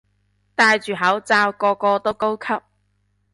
[0.55, 2.63] 戴住口罩個個都高級